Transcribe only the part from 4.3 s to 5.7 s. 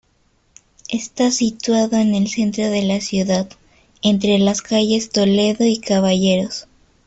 las calles Toledo